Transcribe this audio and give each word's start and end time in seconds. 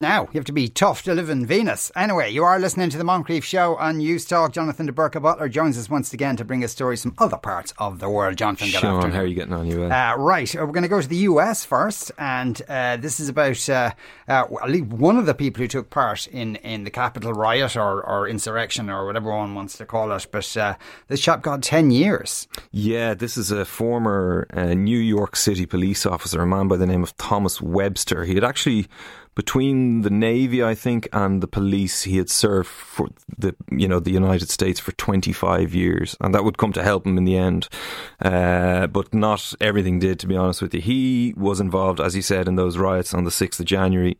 Now, 0.00 0.28
you 0.32 0.38
have 0.38 0.44
to 0.44 0.52
be 0.52 0.68
tough 0.68 1.02
to 1.02 1.14
live 1.14 1.28
in 1.28 1.44
Venus. 1.44 1.90
Anyway, 1.96 2.30
you 2.30 2.44
are 2.44 2.60
listening 2.60 2.88
to 2.90 2.98
the 2.98 3.02
Moncrieff 3.02 3.42
Show 3.42 3.74
on 3.74 3.98
Newstalk. 3.98 4.52
Jonathan 4.52 4.86
de 4.86 4.92
Burca 4.92 5.20
Butler 5.20 5.48
joins 5.48 5.76
us 5.76 5.90
once 5.90 6.12
again 6.12 6.36
to 6.36 6.44
bring 6.44 6.62
us 6.62 6.70
stories 6.70 7.02
from 7.02 7.16
other 7.18 7.36
parts 7.36 7.74
of 7.78 7.98
the 7.98 8.08
world. 8.08 8.36
Jonathan, 8.36 8.68
good 8.70 8.78
Sean, 8.78 9.10
how 9.10 9.18
are 9.18 9.26
you 9.26 9.34
getting 9.34 9.54
on? 9.54 9.66
You? 9.66 9.86
Uh, 9.86 10.14
right, 10.16 10.54
uh, 10.54 10.60
we're 10.60 10.72
going 10.72 10.84
to 10.84 10.88
go 10.88 11.00
to 11.00 11.08
the 11.08 11.16
US 11.16 11.64
first, 11.64 12.12
and 12.16 12.62
uh, 12.68 12.96
this 12.96 13.18
is 13.18 13.28
about 13.28 13.68
uh, 13.68 13.90
uh, 14.28 14.44
at 14.62 14.70
least 14.70 14.84
one 14.84 15.16
of 15.16 15.26
the 15.26 15.34
people 15.34 15.62
who 15.62 15.66
took 15.66 15.90
part 15.90 16.28
in, 16.28 16.54
in 16.54 16.84
the 16.84 16.90
Capitol 16.90 17.32
riot 17.32 17.74
or, 17.74 18.00
or 18.00 18.28
insurrection 18.28 18.88
or 18.88 19.04
whatever 19.04 19.30
one 19.30 19.56
wants 19.56 19.76
to 19.78 19.84
call 19.84 20.12
it. 20.12 20.28
But 20.30 20.56
uh, 20.56 20.76
this 21.08 21.20
chap 21.20 21.42
got 21.42 21.60
10 21.60 21.90
years. 21.90 22.46
Yeah, 22.70 23.14
this 23.14 23.36
is 23.36 23.50
a 23.50 23.64
former 23.64 24.46
uh, 24.52 24.74
New 24.74 25.00
York 25.00 25.34
City 25.34 25.66
police 25.66 26.06
officer, 26.06 26.40
a 26.40 26.46
man 26.46 26.68
by 26.68 26.76
the 26.76 26.86
name 26.86 27.02
of 27.02 27.16
Thomas 27.16 27.60
Webster. 27.60 28.24
He 28.24 28.36
had 28.36 28.44
actually, 28.44 28.86
between 29.38 30.02
the 30.02 30.10
Navy, 30.10 30.64
I 30.64 30.74
think, 30.74 31.08
and 31.12 31.40
the 31.40 31.46
police, 31.46 32.02
he 32.02 32.16
had 32.16 32.28
served 32.28 32.68
for 32.68 33.06
the 33.38 33.54
you 33.70 33.86
know 33.86 34.00
the 34.00 34.10
United 34.10 34.50
States 34.50 34.80
for 34.80 34.90
25 34.90 35.76
years, 35.76 36.16
and 36.20 36.34
that 36.34 36.42
would 36.42 36.58
come 36.58 36.72
to 36.72 36.82
help 36.82 37.06
him 37.06 37.16
in 37.16 37.24
the 37.24 37.36
end. 37.36 37.68
Uh, 38.20 38.88
but 38.88 39.14
not 39.14 39.54
everything 39.60 40.00
did, 40.00 40.18
to 40.18 40.26
be 40.26 40.36
honest 40.36 40.60
with 40.60 40.74
you. 40.74 40.80
He 40.80 41.34
was 41.36 41.60
involved, 41.60 42.00
as 42.00 42.14
he 42.14 42.20
said, 42.20 42.48
in 42.48 42.56
those 42.56 42.78
riots 42.78 43.14
on 43.14 43.22
the 43.22 43.30
6th 43.30 43.60
of 43.60 43.66
January. 43.66 44.18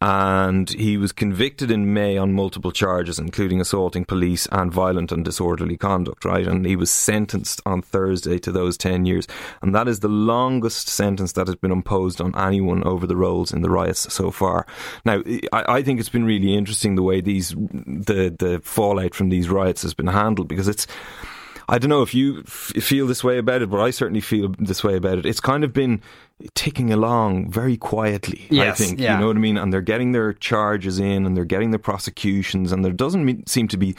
And 0.00 0.70
he 0.70 0.96
was 0.96 1.12
convicted 1.12 1.70
in 1.70 1.92
May 1.92 2.16
on 2.16 2.32
multiple 2.32 2.72
charges, 2.72 3.18
including 3.18 3.60
assaulting 3.60 4.06
police 4.06 4.46
and 4.50 4.72
violent 4.72 5.12
and 5.12 5.22
disorderly 5.24 5.76
conduct, 5.76 6.24
right? 6.24 6.46
And 6.46 6.64
he 6.64 6.74
was 6.74 6.90
sentenced 6.90 7.60
on 7.66 7.82
Thursday 7.82 8.38
to 8.38 8.50
those 8.50 8.78
10 8.78 9.04
years. 9.04 9.26
And 9.60 9.74
that 9.74 9.88
is 9.88 10.00
the 10.00 10.08
longest 10.08 10.88
sentence 10.88 11.32
that 11.32 11.48
has 11.48 11.56
been 11.56 11.70
imposed 11.70 12.20
on 12.20 12.34
anyone 12.38 12.82
over 12.84 13.06
the 13.06 13.16
roles 13.16 13.52
in 13.52 13.60
the 13.60 13.70
riots 13.70 14.12
so 14.12 14.30
far. 14.30 14.66
Now, 15.04 15.22
I, 15.52 15.64
I 15.76 15.82
think 15.82 16.00
it's 16.00 16.08
been 16.08 16.24
really 16.24 16.54
interesting 16.54 16.94
the 16.94 17.02
way 17.02 17.20
these, 17.20 17.50
the, 17.50 18.34
the 18.38 18.60
fallout 18.64 19.14
from 19.14 19.28
these 19.28 19.50
riots 19.50 19.82
has 19.82 19.92
been 19.92 20.06
handled 20.06 20.48
because 20.48 20.68
it's, 20.68 20.86
I 21.70 21.78
don't 21.78 21.88
know 21.88 22.02
if 22.02 22.12
you 22.14 22.40
f- 22.40 22.72
feel 22.82 23.06
this 23.06 23.22
way 23.22 23.38
about 23.38 23.62
it, 23.62 23.70
but 23.70 23.80
I 23.80 23.90
certainly 23.90 24.20
feel 24.20 24.52
this 24.58 24.82
way 24.82 24.96
about 24.96 25.18
it. 25.18 25.24
It's 25.24 25.38
kind 25.38 25.62
of 25.62 25.72
been 25.72 26.02
ticking 26.54 26.92
along 26.92 27.50
very 27.50 27.76
quietly, 27.76 28.46
Yes, 28.50 28.80
I 28.80 28.84
think. 28.84 28.98
yeah. 28.98 29.14
You 29.14 29.20
know 29.20 29.26
what 29.28 29.36
I 29.36 29.40
mean? 29.40 29.56
And 29.56 29.72
they're 29.72 29.80
getting 29.80 30.10
their 30.12 30.32
charges 30.32 30.98
in 30.98 31.26
and 31.26 31.36
they're 31.36 31.44
getting 31.44 31.70
their 31.70 31.78
prosecutions, 31.78 32.72
and 32.72 32.84
there 32.84 32.92
doesn't 32.92 33.24
mean, 33.24 33.46
seem 33.46 33.68
to 33.68 33.76
be, 33.76 33.94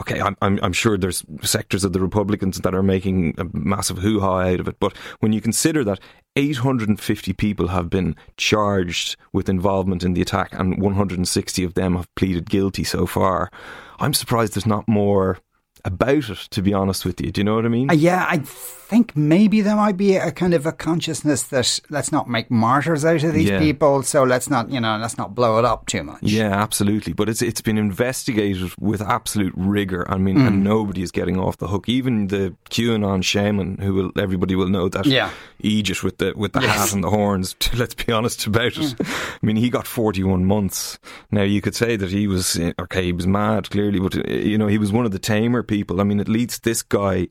okay, 0.00 0.18
I'm, 0.20 0.34
I'm, 0.40 0.58
I'm 0.62 0.72
sure 0.72 0.96
there's 0.96 1.22
sectors 1.42 1.84
of 1.84 1.92
the 1.92 2.00
Republicans 2.00 2.58
that 2.58 2.74
are 2.74 2.82
making 2.82 3.34
a 3.38 3.44
massive 3.52 3.98
hoo 3.98 4.20
ha 4.20 4.40
out 4.40 4.60
of 4.60 4.66
it, 4.68 4.76
but 4.80 4.96
when 5.18 5.32
you 5.34 5.40
consider 5.42 5.84
that 5.84 6.00
850 6.36 7.32
people 7.34 7.68
have 7.68 7.90
been 7.90 8.16
charged 8.38 9.16
with 9.32 9.48
involvement 9.48 10.02
in 10.04 10.14
the 10.14 10.22
attack 10.22 10.52
and 10.52 10.80
160 10.80 11.64
of 11.64 11.74
them 11.74 11.96
have 11.96 12.12
pleaded 12.14 12.48
guilty 12.48 12.84
so 12.84 13.04
far, 13.04 13.50
I'm 13.98 14.14
surprised 14.14 14.54
there's 14.54 14.64
not 14.64 14.88
more 14.88 15.38
about 15.84 16.28
it, 16.30 16.38
to 16.50 16.62
be 16.62 16.72
honest 16.74 17.04
with 17.04 17.20
you. 17.20 17.30
Do 17.30 17.40
you 17.40 17.44
know 17.44 17.54
what 17.54 17.64
I 17.66 17.68
mean? 17.68 17.90
Uh, 17.90 17.94
yeah, 17.94 18.26
I 18.28 18.38
think 18.38 19.14
maybe 19.16 19.60
there 19.60 19.76
might 19.76 19.96
be 19.96 20.16
a 20.16 20.32
kind 20.32 20.52
of 20.52 20.66
a 20.66 20.72
consciousness 20.72 21.44
that 21.44 21.78
let's 21.90 22.10
not 22.10 22.28
make 22.28 22.50
martyrs 22.50 23.04
out 23.04 23.22
of 23.22 23.32
these 23.34 23.48
Yeah. 23.48 23.60
people, 23.60 24.02
so 24.02 24.24
let's 24.24 24.50
not, 24.50 24.70
you 24.70 24.80
know, 24.80 24.98
let's 25.00 25.16
not 25.16 25.34
blow 25.34 25.58
it 25.58 25.64
up 25.64 25.86
too 25.86 26.02
much. 26.02 26.22
Yeah, 26.22 26.50
absolutely. 26.50 27.12
But 27.12 27.28
it's 27.28 27.40
it's 27.42 27.60
been 27.60 27.78
investigated 27.78 28.72
with 28.80 29.00
absolute 29.00 29.52
rigor. 29.56 30.04
I 30.10 30.16
mean, 30.18 30.38
Mm. 30.38 30.46
and 30.48 30.64
nobody 30.64 31.02
is 31.02 31.10
getting 31.12 31.38
off 31.38 31.58
the 31.58 31.68
hook. 31.68 31.88
Even 31.88 32.26
the 32.28 32.54
QAnon 32.70 33.22
shaman, 33.22 33.78
who 33.78 33.94
will 33.94 34.10
everybody 34.18 34.54
will 34.56 34.68
know 34.68 34.88
that 34.88 35.06
Yeah. 35.06 35.30
Egypt 35.60 36.02
with 36.02 36.18
the 36.18 36.32
with 36.36 36.52
the 36.52 36.60
Yes. 36.60 36.76
hat 36.76 36.92
and 36.92 37.04
the 37.04 37.10
horns. 37.10 37.54
Let's 37.76 37.94
be 37.94 38.12
honest 38.12 38.46
about 38.46 38.76
it. 38.76 38.94
I 39.00 39.46
mean, 39.46 39.56
he 39.56 39.70
got 39.70 39.86
forty 39.86 40.24
one 40.24 40.44
months. 40.44 40.98
Now 41.30 41.42
you 41.42 41.60
could 41.60 41.76
say 41.76 41.94
that 41.96 42.10
he 42.10 42.26
was 42.26 42.56
eh, 42.58 42.72
okay. 42.80 43.04
He 43.04 43.12
was 43.12 43.26
mad, 43.26 43.70
clearly, 43.70 44.00
but 44.00 44.16
eh, 44.16 44.34
you 44.50 44.58
know 44.58 44.66
he 44.66 44.78
was 44.78 44.90
one 44.92 45.04
of 45.06 45.12
the 45.12 45.18
tamer 45.20 45.62
people. 45.70 46.00
I 46.00 46.04
mean, 46.04 46.20
at 46.20 46.28
least 46.28 46.64
this 46.64 46.82
guy. 46.82 47.28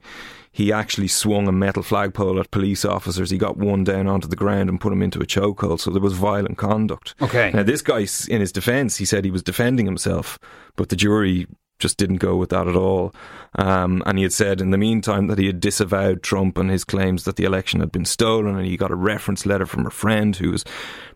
He 0.52 0.74
actually 0.74 1.10
swung 1.10 1.48
a 1.48 1.52
metal 1.52 1.84
flagpole 1.84 2.40
at 2.40 2.50
police 2.50 2.84
officers. 2.84 3.30
He 3.30 3.38
got 3.38 3.58
one 3.58 3.84
down 3.84 4.08
onto 4.08 4.28
the 4.28 4.36
ground 4.36 4.68
and 4.68 4.82
put 4.82 4.92
him 4.92 5.04
into 5.04 5.20
a 5.20 5.26
chokehold. 5.26 5.80
So 5.80 5.92
there 5.92 6.02
was 6.02 6.14
violent 6.14 6.58
conduct. 6.58 7.14
Okay. 7.22 7.52
Now, 7.54 7.62
this 7.62 7.84
guy, 7.84 8.08
in 8.28 8.42
his 8.42 8.52
defence, 8.52 8.98
he 8.98 9.06
said 9.06 9.24
he 9.24 9.32
was 9.32 9.44
defending 9.44 9.86
himself, 9.86 10.40
but 10.76 10.90
the 10.90 10.96
jury 10.96 11.46
just 11.79 11.97
didn't 11.97 12.17
go 12.17 12.35
with 12.35 12.50
that 12.50 12.67
at 12.67 12.75
all. 12.75 13.13
Um, 13.56 14.03
and 14.06 14.17
he 14.17 14.23
had 14.23 14.34
said 14.34 14.62
in 14.62 14.69
the 14.69 14.78
meantime 14.78 15.28
that 15.28 15.40
he 15.40 15.47
had 15.47 15.59
disavowed 15.59 16.22
Trump 16.22 16.57
and 16.57 16.69
his 16.69 16.84
claims 16.84 17.23
that 17.23 17.35
the 17.35 17.45
election 17.45 17.79
had 17.79 17.91
been 17.91 18.06
stolen, 18.06 18.56
and 18.56 18.66
he 18.66 18.78
got 18.78 18.91
a 18.91 18.95
reference 18.95 19.45
letter 19.45 19.66
from 19.66 19.88
a 19.88 19.91
friend 19.91 20.35
who 20.35 20.51
was 20.51 20.63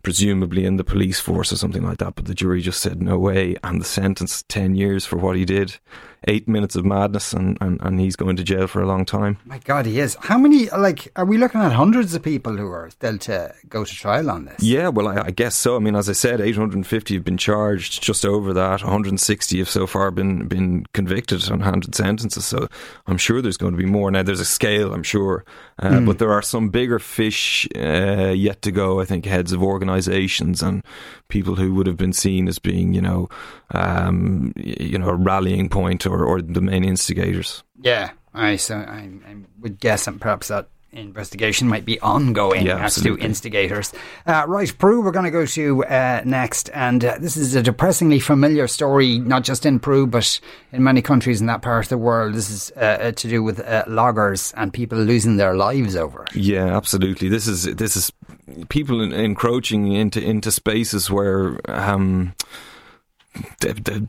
presumably 0.01 0.65
in 0.65 0.77
the 0.77 0.83
police 0.83 1.19
force 1.19 1.53
or 1.53 1.57
something 1.57 1.83
like 1.83 1.99
that. 1.99 2.15
But 2.15 2.25
the 2.25 2.33
jury 2.33 2.61
just 2.61 2.81
said 2.81 3.01
no 3.01 3.19
way, 3.19 3.55
and 3.63 3.79
the 3.79 3.85
sentence 3.85 4.43
ten 4.47 4.75
years 4.75 5.05
for 5.05 5.17
what 5.17 5.35
he 5.35 5.45
did, 5.45 5.77
eight 6.27 6.47
minutes 6.47 6.75
of 6.75 6.85
madness, 6.85 7.33
and, 7.33 7.57
and, 7.61 7.79
and 7.81 7.99
he's 7.99 8.15
going 8.15 8.35
to 8.37 8.43
jail 8.43 8.67
for 8.67 8.81
a 8.81 8.87
long 8.87 9.05
time. 9.05 9.37
My 9.45 9.59
God, 9.59 9.85
he 9.85 9.99
is. 9.99 10.17
How 10.21 10.37
many, 10.37 10.69
like, 10.69 11.11
are 11.15 11.25
we 11.25 11.37
looking 11.37 11.61
at 11.61 11.71
hundreds 11.71 12.13
of 12.15 12.23
people 12.23 12.55
who 12.57 12.67
are 12.67 12.89
still 12.89 13.17
to 13.19 13.53
go 13.67 13.83
to 13.83 13.93
trial 13.93 14.29
on 14.29 14.45
this? 14.45 14.61
Yeah, 14.61 14.89
well, 14.89 15.07
I, 15.07 15.27
I 15.27 15.31
guess 15.31 15.55
so. 15.55 15.75
I 15.75 15.79
mean, 15.79 15.95
as 15.95 16.09
I 16.09 16.13
said, 16.13 16.41
850 16.41 17.13
have 17.13 17.23
been 17.23 17.37
charged, 17.37 18.01
just 18.01 18.25
over 18.25 18.53
that. 18.53 18.81
160 18.81 19.57
have 19.59 19.69
so 19.69 19.87
far 19.87 20.11
been 20.11 20.47
been 20.53 20.85
convicted 20.93 21.49
and 21.49 21.63
handed 21.63 21.95
sentences. 21.95 22.45
So 22.45 22.67
I'm 23.07 23.17
sure 23.17 23.41
there's 23.41 23.57
going 23.57 23.73
to 23.73 23.77
be 23.77 23.85
more. 23.85 24.11
Now, 24.11 24.23
there's 24.23 24.39
a 24.39 24.45
scale, 24.45 24.93
I'm 24.93 25.03
sure, 25.03 25.45
uh, 25.79 25.99
but 26.01 26.19
there 26.19 26.31
are 26.31 26.41
some 26.41 26.69
bigger 26.69 26.99
fish 26.99 27.67
uh, 27.75 28.33
yet 28.35 28.61
to 28.61 28.71
go. 28.71 29.01
I 29.01 29.05
think 29.05 29.25
heads 29.25 29.51
of 29.51 29.63
organisations 29.63 30.61
and 30.61 30.83
people 31.27 31.55
who 31.55 31.73
would 31.75 31.87
have 31.87 31.97
been 31.97 32.13
seen 32.13 32.47
as 32.47 32.59
being, 32.59 32.93
you 32.93 33.01
know, 33.01 33.29
um, 33.71 34.53
you 34.55 34.97
know, 34.97 35.09
a 35.09 35.15
rallying 35.15 35.69
point 35.69 36.05
or, 36.05 36.23
or 36.25 36.41
the 36.41 36.61
main 36.61 36.83
instigators. 36.83 37.63
Yeah. 37.81 38.11
I 38.33 38.55
so 38.55 38.77
I, 38.77 39.09
I 39.27 39.35
would 39.59 39.79
guess 39.79 40.07
and 40.07 40.19
perhaps 40.19 40.47
that 40.47 40.67
investigation 40.93 41.67
might 41.67 41.85
be 41.85 41.99
ongoing 41.99 42.65
Yeah, 42.65 42.83
as 42.83 42.95
to 43.01 43.17
instigators. 43.17 43.93
Uh, 44.25 44.45
right, 44.47 44.71
Peru, 44.77 45.01
we're 45.01 45.11
going 45.11 45.25
to 45.25 45.31
go 45.31 45.45
to 45.45 45.85
uh, 45.85 46.21
next, 46.25 46.69
and 46.73 47.03
uh, 47.03 47.17
this 47.19 47.35
is 47.35 47.55
a 47.55 47.63
depressingly 47.63 48.19
familiar 48.19 48.67
story, 48.67 49.19
not 49.19 49.43
just 49.43 49.65
in 49.65 49.79
Peru 49.79 50.07
but 50.07 50.39
in 50.71 50.83
many 50.83 51.01
countries 51.01 51.41
in 51.41 51.47
that 51.47 51.61
part 51.61 51.85
of 51.85 51.89
the 51.89 51.97
world. 51.97 52.33
This 52.33 52.49
is 52.49 52.71
uh, 52.77 52.79
uh, 52.79 53.11
to 53.11 53.27
do 53.27 53.43
with 53.43 53.59
uh, 53.59 53.83
loggers 53.87 54.53
and 54.55 54.71
people 54.71 54.97
losing 54.97 55.37
their 55.37 55.55
lives 55.55 55.95
over 55.95 56.23
it. 56.23 56.35
Yeah, 56.35 56.75
absolutely. 56.75 57.29
This 57.29 57.47
is 57.47 57.63
this 57.63 57.95
is 57.95 58.11
people 58.69 59.01
encroaching 59.01 59.91
into 59.91 60.21
into 60.21 60.51
spaces 60.51 61.09
where 61.09 61.59
um, 61.65 62.33
the, 63.59 63.73
the, 63.73 64.07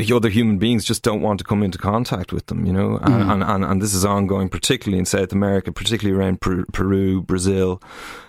the 0.00 0.14
other 0.14 0.28
human 0.28 0.58
beings 0.58 0.84
just 0.84 1.02
don't 1.02 1.22
want 1.22 1.38
to 1.38 1.44
come 1.44 1.62
into 1.62 1.78
contact 1.78 2.32
with 2.32 2.46
them. 2.46 2.66
You 2.66 2.72
know, 2.72 2.98
and, 2.98 3.30
and, 3.30 3.42
and 3.42 3.64
and 3.64 3.82
this 3.82 3.94
is 3.94 4.04
ongoing, 4.04 4.48
particularly 4.48 4.98
in 4.98 5.04
South 5.04 5.32
America, 5.32 5.72
particularly 5.72 6.18
around 6.18 6.40
Peru, 6.40 6.64
Peru 6.72 7.22
Brazil, 7.22 7.82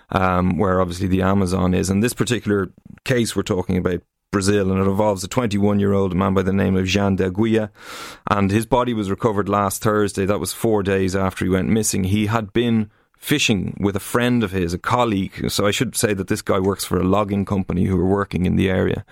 um, 0.10 0.58
where 0.58 0.82
obviously 0.82 1.08
the 1.08 1.22
Amazon 1.22 1.74
is. 1.74 1.90
And 1.90 2.04
this 2.04 2.14
particular 2.14 2.72
case 3.04 3.36
we're 3.36 3.44
talking 3.44 3.78
about. 3.78 4.02
Brazil, 4.30 4.74
and 4.74 4.82
it 4.82 4.90
involves 4.90 5.24
a 5.24 5.28
21 5.30 5.80
year 5.80 5.94
old 5.94 6.14
man 6.14 6.34
by 6.34 6.42
the 6.42 6.52
name 6.52 6.76
of 6.76 6.86
Jean 6.86 7.16
de 7.16 7.32
Aguilla. 7.32 7.70
And 8.30 8.52
his 8.52 8.66
body 8.66 8.94
was 8.94 9.10
recovered 9.10 9.48
last 9.48 9.82
Thursday. 9.82 10.26
That 10.26 10.42
was 10.42 10.52
four 10.52 10.84
days 10.84 11.16
after 11.16 11.46
he 11.46 11.50
went 11.50 11.70
missing. 11.70 12.04
He 12.04 12.26
had 12.26 12.52
been 12.52 12.92
fishing 13.18 13.76
with 13.80 13.96
a 13.96 14.02
friend 14.02 14.44
of 14.44 14.52
his, 14.52 14.74
a 14.74 14.78
colleague. 14.78 15.50
So 15.50 15.66
I 15.66 15.72
should 15.72 15.96
say 15.96 16.14
that 16.14 16.28
this 16.28 16.42
guy 16.42 16.60
works 16.60 16.86
for 16.86 17.00
a 17.00 17.04
logging 17.04 17.46
company 17.46 17.86
who 17.86 17.98
were 17.98 18.06
working 18.06 18.46
in 18.46 18.56
the 18.56 18.70
area. 18.70 19.06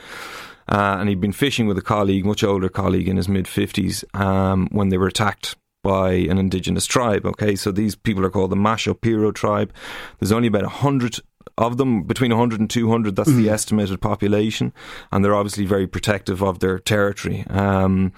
Uh, 0.68 0.98
and 1.00 1.09
he'd 1.09 1.22
been 1.22 1.31
fishing 1.31 1.68
with 1.68 1.78
a 1.78 1.81
colleague, 1.81 2.26
much 2.26 2.44
older 2.44 2.70
colleague 2.70 3.08
in 3.08 3.18
his 3.18 3.30
mid 3.30 3.46
50s, 3.46 4.03
um, 4.20 4.68
when 4.72 4.90
they 4.90 4.98
were 4.98 5.08
attacked 5.08 5.56
by 5.84 6.14
an 6.14 6.40
indigenous 6.40 6.88
tribe. 6.88 7.26
Okay, 7.26 7.56
so 7.56 7.72
these 7.72 7.96
people 7.96 8.26
are 8.26 8.32
called 8.32 8.50
the 8.50 8.56
Mashco 8.56 9.00
Piro 9.00 9.32
tribe. 9.32 9.72
There's 10.20 10.32
only 10.32 10.47
about 10.47 10.64
100 10.64 11.20
of 11.58 11.78
them, 11.78 12.03
between 12.03 12.32
100 12.32 12.59
and 12.59 12.70
200, 12.70 13.16
that's 13.16 13.32
the 13.32 13.50
estimated 13.50 14.02
population. 14.02 14.73
And 15.12 15.23
they're 15.23 15.35
obviously 15.35 15.66
very 15.66 15.88
protective 15.88 16.41
of 16.41 16.59
their 16.59 16.79
territory. 16.79 17.46
Um, 17.50 18.14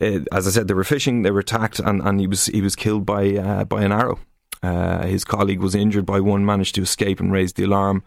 eh, 0.00 0.20
as 0.30 0.46
I 0.46 0.50
said, 0.50 0.68
they 0.68 0.74
were 0.74 0.84
fishing, 0.84 1.22
they 1.22 1.32
were 1.32 1.40
attacked, 1.40 1.80
and, 1.80 2.00
and 2.00 2.20
he 2.20 2.28
was 2.28 2.46
he 2.46 2.62
was 2.62 2.76
killed 2.76 3.04
by 3.04 3.36
uh, 3.36 3.64
by 3.64 3.82
an 3.82 3.92
arrow. 3.92 4.18
Uh, 4.62 5.06
his 5.06 5.24
colleague 5.24 5.60
was 5.60 5.74
injured 5.74 6.06
by 6.06 6.20
one, 6.20 6.44
managed 6.44 6.74
to 6.76 6.82
escape 6.82 7.18
and 7.18 7.32
raised 7.32 7.56
the 7.56 7.64
alarm. 7.64 8.02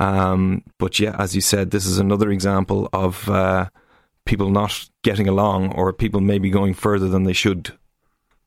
Um, 0.00 0.64
but 0.78 0.98
yeah, 0.98 1.14
as 1.18 1.34
you 1.34 1.42
said, 1.42 1.70
this 1.70 1.84
is 1.84 1.98
another 1.98 2.30
example 2.30 2.88
of 2.92 3.28
uh, 3.28 3.68
people 4.24 4.50
not 4.50 4.88
getting 5.02 5.28
along 5.28 5.72
or 5.72 5.92
people 5.92 6.20
maybe 6.20 6.50
going 6.50 6.72
further 6.72 7.08
than 7.08 7.24
they 7.24 7.34
should. 7.34 7.72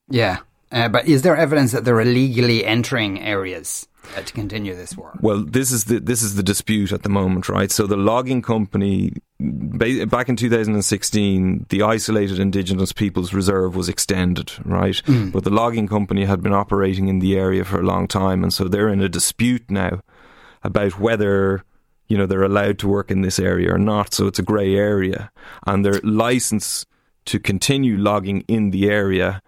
Yeah. 0.09 0.39
Uh, 0.71 0.89
but 0.89 1.07
is 1.07 1.21
there 1.21 1.37
evidence 1.37 1.71
that 1.71 1.85
they're 1.85 2.01
illegally 2.01 2.65
entering 2.65 3.21
areas 3.21 3.87
uh, 4.17 4.21
to 4.21 4.33
continue 4.33 4.75
this 4.75 4.97
war. 4.97 5.17
Well, 5.21 5.43
this 5.43 5.71
is 5.71 5.85
the 5.85 5.99
this 5.99 6.21
is 6.21 6.35
the 6.35 6.43
dispute 6.43 6.91
at 6.91 7.03
the 7.03 7.09
moment, 7.09 7.47
right? 7.47 7.71
So 7.71 7.87
the 7.87 7.95
logging 7.95 8.41
company 8.41 9.13
ba- 9.39 10.05
back 10.07 10.27
in 10.27 10.35
2016, 10.35 11.67
the 11.69 11.83
isolated 11.83 12.37
Indigenous 12.37 12.91
Peoples 12.91 13.33
Reserve 13.33 13.77
was 13.77 13.87
extended, 13.87 14.51
right? 14.65 15.01
But 15.31 15.45
the 15.45 15.51
logging 15.51 15.87
company 15.87 16.25
had 16.25 16.43
been 16.43 16.53
operating 16.53 17.07
in 17.07 17.19
the 17.19 17.37
area 17.37 17.63
for 17.63 17.79
a 17.79 17.85
long 17.85 18.07
time, 18.07 18.43
and 18.43 18.53
so 18.53 18.65
they're 18.65 18.89
in 18.89 19.01
a 19.01 19.07
dispute 19.09 19.71
now 19.71 20.01
about 20.63 20.99
whether 20.99 21.63
you 22.07 22.17
know 22.17 22.25
they're 22.25 22.43
allowed 22.43 22.79
to 22.79 22.87
work 22.87 23.11
in 23.11 23.21
this 23.21 23.39
area 23.39 23.73
or 23.73 23.77
not. 23.77 24.13
So 24.13 24.27
it's 24.27 24.39
a 24.39 24.43
grey 24.43 24.75
area, 24.75 25.31
and 25.65 25.85
their 25.85 25.99
license 26.03 26.85
to 27.25 27.39
continue 27.39 27.97
logging 27.97 28.41
in 28.47 28.71
the 28.71 28.89
area 28.89 29.41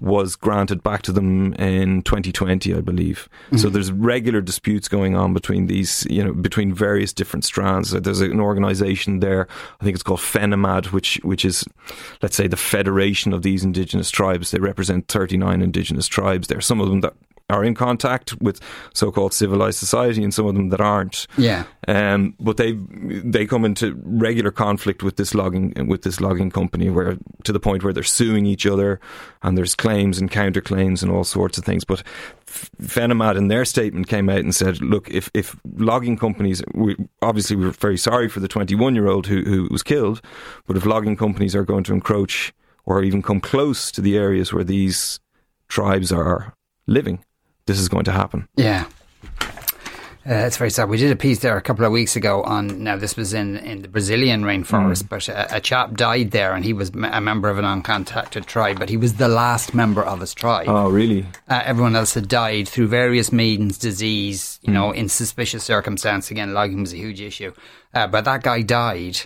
was 0.00 0.36
granted 0.36 0.82
back 0.82 1.02
to 1.02 1.12
them 1.12 1.52
in 1.54 2.02
2020, 2.02 2.74
I 2.74 2.80
believe. 2.80 3.28
So 3.50 3.56
mm-hmm. 3.56 3.72
there's 3.74 3.90
regular 3.90 4.40
disputes 4.40 4.88
going 4.88 5.16
on 5.16 5.34
between 5.34 5.66
these, 5.66 6.06
you 6.08 6.22
know, 6.22 6.32
between 6.32 6.72
various 6.72 7.12
different 7.12 7.44
strands. 7.44 7.90
There's 7.90 8.20
an 8.20 8.40
organisation 8.40 9.20
there, 9.20 9.48
I 9.80 9.84
think 9.84 9.94
it's 9.94 10.02
called 10.02 10.20
FENAMAD, 10.20 10.92
which 10.92 11.20
which 11.24 11.44
is, 11.44 11.64
let's 12.22 12.36
say, 12.36 12.46
the 12.46 12.56
federation 12.56 13.32
of 13.32 13.42
these 13.42 13.64
indigenous 13.64 14.10
tribes. 14.10 14.50
They 14.50 14.60
represent 14.60 15.08
39 15.08 15.62
indigenous 15.62 16.06
tribes. 16.06 16.48
There 16.48 16.58
are 16.58 16.62
some 16.62 16.80
of 16.80 16.88
them 16.88 17.00
that 17.00 17.14
are 17.50 17.64
in 17.64 17.74
contact 17.74 18.34
with 18.40 18.60
so-called 18.92 19.32
civilized 19.32 19.78
society, 19.78 20.22
and 20.22 20.34
some 20.34 20.46
of 20.46 20.54
them 20.54 20.68
that 20.68 20.80
aren't. 20.80 21.26
Yeah. 21.38 21.64
Um, 21.86 22.34
but 22.38 22.58
they 22.58 22.72
they 22.72 23.46
come 23.46 23.64
into 23.64 23.98
regular 24.04 24.50
conflict 24.50 25.02
with 25.02 25.16
this 25.16 25.34
logging 25.34 25.72
with 25.88 26.02
this 26.02 26.20
logging 26.20 26.50
company, 26.50 26.90
where 26.90 27.16
to 27.44 27.52
the 27.52 27.60
point 27.60 27.82
where 27.82 27.92
they're 27.92 28.02
suing 28.02 28.44
each 28.44 28.66
other, 28.66 29.00
and 29.42 29.56
there's 29.56 29.74
claims 29.74 30.18
and 30.18 30.30
counterclaims 30.30 31.02
and 31.02 31.10
all 31.10 31.24
sorts 31.24 31.56
of 31.56 31.64
things. 31.64 31.84
But 31.84 32.02
FENAMAD 32.46 33.36
in 33.36 33.48
their 33.48 33.64
statement 33.64 34.08
came 34.08 34.28
out 34.28 34.40
and 34.40 34.54
said, 34.54 34.82
"Look, 34.82 35.10
if 35.10 35.30
if 35.32 35.56
logging 35.76 36.18
companies, 36.18 36.62
we, 36.74 36.96
obviously 37.22 37.56
we're 37.56 37.70
very 37.70 37.98
sorry 37.98 38.28
for 38.28 38.40
the 38.40 38.48
21 38.48 38.94
year 38.94 39.08
old 39.08 39.26
who 39.26 39.42
who 39.44 39.68
was 39.70 39.82
killed, 39.82 40.20
but 40.66 40.76
if 40.76 40.84
logging 40.84 41.16
companies 41.16 41.54
are 41.56 41.64
going 41.64 41.84
to 41.84 41.94
encroach 41.94 42.52
or 42.84 43.02
even 43.02 43.22
come 43.22 43.40
close 43.40 43.90
to 43.92 44.00
the 44.00 44.16
areas 44.16 44.52
where 44.52 44.64
these 44.64 45.18
tribes 45.68 46.12
are 46.12 46.52
living." 46.86 47.24
This 47.68 47.78
is 47.78 47.88
going 47.88 48.04
to 48.06 48.12
happen. 48.12 48.48
Yeah. 48.56 48.86
Uh, 50.26 50.44
it's 50.46 50.56
very 50.58 50.68
sad. 50.70 50.88
We 50.90 50.98
did 50.98 51.10
a 51.10 51.16
piece 51.16 51.38
there 51.40 51.56
a 51.56 51.62
couple 51.62 51.84
of 51.86 51.92
weeks 51.92 52.14
ago 52.16 52.42
on. 52.42 52.82
Now, 52.82 52.96
this 52.96 53.16
was 53.16 53.32
in, 53.32 53.56
in 53.58 53.80
the 53.82 53.88
Brazilian 53.88 54.42
rainforest, 54.42 55.04
Mm. 55.04 55.08
but 55.08 55.28
a, 55.28 55.56
a 55.56 55.60
chap 55.60 55.94
died 55.94 56.32
there, 56.32 56.52
and 56.54 56.64
he 56.64 56.72
was 56.74 56.90
m- 56.90 57.04
a 57.04 57.20
member 57.20 57.48
of 57.48 57.56
an 57.58 57.64
uncontacted 57.64 58.44
tribe, 58.46 58.78
but 58.78 58.88
he 58.90 58.96
was 58.98 59.14
the 59.14 59.28
last 59.28 59.74
member 59.74 60.02
of 60.02 60.20
his 60.20 60.34
tribe. 60.34 60.66
Oh, 60.68 60.90
really? 60.90 61.24
Uh, 61.48 61.62
everyone 61.64 61.94
else 61.96 62.12
had 62.14 62.28
died 62.28 62.68
through 62.68 62.88
various 62.88 63.32
means, 63.32 63.78
disease, 63.78 64.58
you 64.62 64.70
Mm. 64.70 64.74
know, 64.74 64.90
in 64.92 65.08
suspicious 65.08 65.64
circumstance. 65.64 66.30
Again, 66.30 66.52
logging 66.52 66.80
was 66.82 66.92
a 66.92 66.96
huge 66.98 67.20
issue. 67.22 67.52
Uh, 67.94 68.06
but 68.06 68.24
that 68.26 68.42
guy 68.42 68.60
died, 68.62 69.20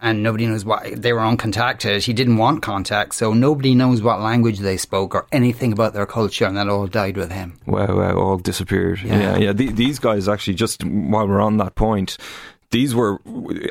and 0.00 0.22
nobody 0.22 0.46
knows 0.46 0.64
what 0.64 0.84
they 1.00 1.12
were 1.12 1.20
uncontacted. 1.20 1.96
Uh, 1.96 2.00
he 2.00 2.12
didn't 2.12 2.36
want 2.36 2.62
contact, 2.62 3.14
so 3.14 3.32
nobody 3.32 3.74
knows 3.74 4.02
what 4.02 4.20
language 4.20 4.58
they 4.58 4.76
spoke 4.76 5.14
or 5.14 5.26
anything 5.32 5.72
about 5.72 5.94
their 5.94 6.06
culture, 6.06 6.44
and 6.44 6.56
that 6.56 6.68
all 6.68 6.86
died 6.86 7.16
with 7.16 7.30
him. 7.30 7.58
Wow, 7.66 7.96
wow, 7.96 8.16
all 8.16 8.38
disappeared. 8.38 9.00
Yeah. 9.02 9.18
Yeah, 9.20 9.36
yeah. 9.36 9.52
The, 9.52 9.70
these 9.72 9.98
guys 9.98 10.28
actually, 10.28 10.54
just 10.54 10.84
while 10.84 11.26
we're 11.26 11.40
on 11.40 11.56
that 11.58 11.74
point, 11.74 12.18
these 12.74 12.92
were 12.92 13.20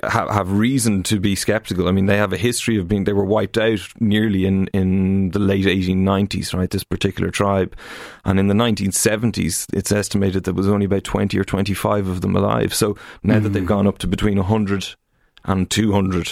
have, 0.03 0.29
have 0.29 0.51
reason 0.51 1.03
to 1.03 1.19
be 1.19 1.35
skeptical. 1.35 1.89
I 1.89 1.91
mean, 1.91 2.05
they 2.05 2.15
have 2.15 2.31
a 2.31 2.37
history 2.37 2.77
of 2.77 2.87
being 2.87 3.03
they 3.03 3.11
were 3.11 3.25
wiped 3.25 3.57
out 3.57 3.81
nearly 3.99 4.45
in 4.45 4.67
in 4.67 5.31
the 5.31 5.39
late 5.39 5.65
1890s, 5.65 6.53
right? 6.53 6.69
This 6.69 6.85
particular 6.85 7.29
tribe, 7.29 7.75
and 8.23 8.39
in 8.39 8.47
the 8.47 8.53
1970s, 8.53 9.65
it's 9.73 9.91
estimated 9.91 10.45
there 10.45 10.53
was 10.53 10.69
only 10.69 10.85
about 10.85 11.03
20 11.03 11.37
or 11.37 11.43
25 11.43 12.07
of 12.07 12.21
them 12.21 12.35
alive. 12.35 12.73
So 12.73 12.95
now 13.23 13.39
that 13.39 13.49
they've 13.49 13.61
mm. 13.61 13.67
gone 13.67 13.87
up 13.87 13.97
to 13.99 14.07
between 14.07 14.37
100 14.37 14.95
and 15.45 15.69
200. 15.69 16.29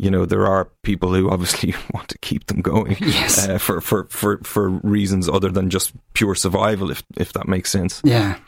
You 0.00 0.10
know, 0.12 0.24
there 0.26 0.46
are 0.46 0.66
people 0.82 1.12
who 1.12 1.28
obviously 1.30 1.74
want 1.94 2.08
to 2.08 2.18
keep 2.18 2.46
them 2.46 2.60
going 2.60 2.96
Yes. 3.00 3.48
uh, 3.48 3.58
for, 3.58 3.80
for, 3.80 4.04
for, 4.10 4.38
for 4.44 4.68
reasons 4.68 5.28
other 5.28 5.50
than 5.50 5.70
just 5.70 5.92
pure 6.14 6.34
survival, 6.36 6.90
if, 6.90 7.02
if 7.16 7.32
that 7.32 7.48
makes 7.48 7.70
sense. 7.70 8.00
Yeah. 8.04 8.38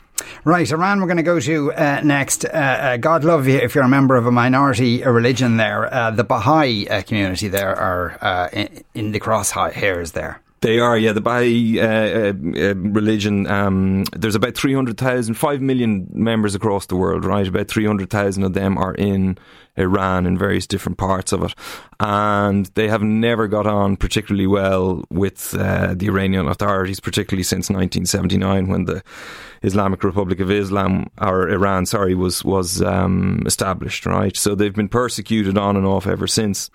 Right, 0.45 0.71
Iran, 0.71 0.99
we're 1.01 1.07
going 1.07 1.17
to 1.17 1.23
go 1.23 1.39
to 1.39 1.73
uh, 1.73 2.01
next. 2.03 2.45
Uh, 2.45 2.47
uh, 2.49 2.97
God 2.97 3.23
love 3.23 3.47
you 3.47 3.57
if 3.57 3.73
you're 3.73 3.83
a 3.83 3.89
member 3.89 4.15
of 4.15 4.27
a 4.27 4.31
minority 4.31 5.01
religion 5.03 5.57
there. 5.57 5.91
Uh, 5.91 6.11
the 6.11 6.23
Baha'i 6.23 6.87
uh, 6.87 7.01
community 7.01 7.47
there 7.47 7.75
are 7.75 8.17
uh, 8.21 8.49
in, 8.53 8.83
in 8.93 9.11
the 9.11 9.19
crosshairs 9.19 10.11
there. 10.13 10.39
They 10.61 10.79
are, 10.79 10.95
yeah. 10.95 11.11
The 11.11 11.21
Baha'i 11.21 11.79
uh, 11.79 11.87
uh, 11.87 12.33
uh, 12.33 12.75
religion, 12.75 13.47
um, 13.47 14.03
there's 14.15 14.35
about 14.35 14.55
300,000, 14.55 15.33
5 15.33 15.61
million 15.61 16.07
members 16.13 16.53
across 16.53 16.85
the 16.85 16.95
world, 16.95 17.25
right? 17.25 17.47
About 17.47 17.67
300,000 17.67 18.43
of 18.43 18.53
them 18.53 18.77
are 18.77 18.93
in 18.93 19.39
Iran 19.75 20.27
in 20.27 20.37
various 20.37 20.67
different 20.67 20.99
parts 20.99 21.31
of 21.31 21.41
it. 21.43 21.55
And 21.99 22.67
they 22.75 22.87
have 22.89 23.01
never 23.01 23.47
got 23.47 23.65
on 23.65 23.97
particularly 23.97 24.45
well 24.45 25.03
with 25.09 25.55
uh, 25.55 25.95
the 25.95 26.07
Iranian 26.07 26.47
authorities, 26.47 26.99
particularly 26.99 27.43
since 27.43 27.69
1979 27.69 28.67
when 28.67 28.85
the 28.85 29.01
Islamic 29.63 30.03
Republic 30.03 30.39
of 30.39 30.49
Islam, 30.49 31.09
or 31.19 31.49
Iran, 31.49 31.85
sorry, 31.85 32.15
was, 32.15 32.43
was 32.43 32.81
um, 32.81 33.43
established, 33.45 34.05
right? 34.05 34.35
So 34.35 34.55
they've 34.55 34.73
been 34.73 34.89
persecuted 34.89 35.57
on 35.57 35.77
and 35.77 35.85
off 35.85 36.07
ever 36.07 36.27
since. 36.27 36.69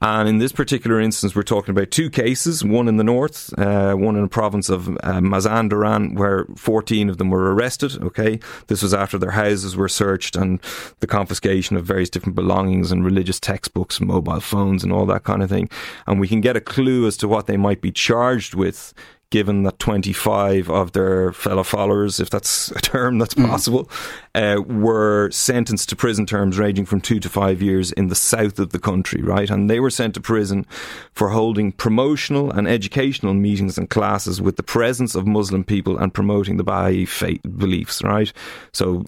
And 0.00 0.28
in 0.28 0.38
this 0.38 0.52
particular 0.52 1.00
instance, 1.00 1.34
we're 1.34 1.42
talking 1.42 1.72
about 1.72 1.90
two 1.90 2.08
cases, 2.08 2.64
one 2.64 2.86
in 2.86 2.98
the 2.98 3.04
north, 3.04 3.56
uh, 3.58 3.94
one 3.94 4.14
in 4.14 4.22
the 4.22 4.28
province 4.28 4.68
of 4.68 4.88
uh, 4.88 5.20
Mazandaran, 5.20 6.16
where 6.16 6.46
14 6.56 7.10
of 7.10 7.18
them 7.18 7.30
were 7.30 7.52
arrested. 7.52 8.00
Okay. 8.02 8.38
This 8.68 8.82
was 8.82 8.94
after 8.94 9.18
their 9.18 9.32
houses 9.32 9.76
were 9.76 9.88
searched 9.88 10.36
and 10.36 10.60
the 11.00 11.08
confiscation 11.08 11.76
of 11.76 11.84
various 11.84 12.10
different 12.10 12.36
belongings 12.36 12.92
and 12.92 13.04
religious 13.04 13.40
textbooks, 13.40 14.00
mobile 14.00 14.40
phones, 14.40 14.84
and 14.84 14.92
all 14.92 15.06
that 15.06 15.24
kind 15.24 15.42
of 15.42 15.48
thing. 15.48 15.68
And 16.06 16.20
we 16.20 16.28
can 16.28 16.40
get 16.40 16.56
a 16.56 16.60
clue 16.60 17.06
as 17.06 17.16
to 17.18 17.28
what 17.28 17.46
they 17.46 17.56
might 17.56 17.80
be 17.80 17.90
charged 17.90 18.54
with 18.54 18.94
given 19.30 19.62
that 19.64 19.78
25 19.78 20.70
of 20.70 20.92
their 20.92 21.32
fellow 21.32 21.62
followers, 21.62 22.18
if 22.18 22.30
that's 22.30 22.70
a 22.70 22.80
term 22.80 23.18
that's 23.18 23.34
possible, 23.34 23.90
uh, 24.34 24.56
were 24.66 25.30
sentenced 25.30 25.90
to 25.90 25.96
prison 25.96 26.24
terms 26.24 26.58
ranging 26.58 26.86
from 26.86 27.00
two 27.00 27.20
to 27.20 27.28
five 27.28 27.60
years 27.60 27.92
in 27.92 28.08
the 28.08 28.14
south 28.14 28.58
of 28.58 28.70
the 28.70 28.78
country, 28.78 29.20
right? 29.22 29.50
And 29.50 29.68
they 29.68 29.80
were 29.80 29.90
sent 29.90 30.14
to 30.14 30.20
prison 30.20 30.64
for 31.12 31.28
holding 31.28 31.72
promotional 31.72 32.50
and 32.50 32.66
educational 32.66 33.34
meetings 33.34 33.76
and 33.76 33.90
classes 33.90 34.40
with 34.40 34.56
the 34.56 34.62
presence 34.62 35.14
of 35.14 35.26
Muslim 35.26 35.62
people 35.62 35.98
and 35.98 36.14
promoting 36.14 36.56
the 36.56 36.64
Baha'i 36.64 37.04
faith 37.04 37.42
beliefs, 37.56 38.02
right? 38.02 38.32
So 38.72 39.00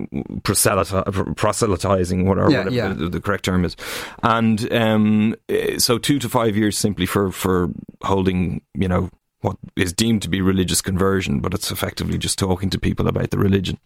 proselyti- 0.43 1.37
proselytizing, 1.37 2.27
whatever, 2.27 2.51
Yeah, 2.51 2.59
whatever 2.59 2.75
yeah. 2.75 2.89
The, 2.93 3.09
the 3.09 3.21
correct 3.23 3.47
term 3.47 3.65
is. 3.65 3.75
And 4.23 4.71
um, 4.71 5.35
eh, 5.49 5.79
so 5.79 5.97
two 5.97 6.19
to 6.19 6.29
five 6.29 6.57
years 6.57 6.77
simply 6.77 7.07
for, 7.07 7.33
for 7.33 7.71
holding, 8.03 8.61
you 8.75 8.89
know, 8.89 9.09
what 9.41 9.57
is 9.77 9.93
deemed 9.93 10.23
to 10.23 10.29
be 10.29 10.41
religious 10.41 10.81
conversion, 10.81 11.41
but 11.41 11.55
it's 11.55 11.71
effectively 11.71 12.19
just 12.19 12.39
talking 12.39 12.71
to 12.71 12.79
people 12.79 13.09
about 13.09 13.31
the 13.31 13.39
religion. 13.39 13.79